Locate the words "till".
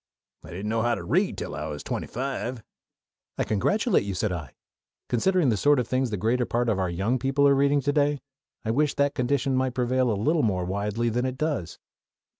1.37-1.53